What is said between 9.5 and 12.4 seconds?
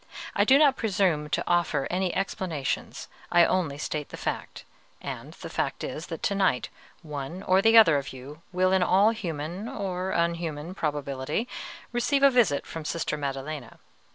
or unhuman probability, receive a